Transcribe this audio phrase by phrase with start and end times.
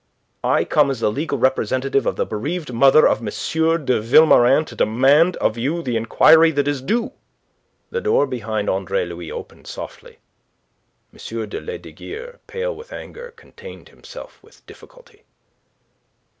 [0.43, 3.25] I come as the legal representative of the bereaved mother of M.
[3.85, 7.11] de Vilmorin to demand of you the inquiry that is due."
[7.91, 10.17] The door behind Andre Louis opened softly.
[11.13, 11.19] M.
[11.49, 15.23] de Lesdiguieres, pale with anger, contained himself with difficulty.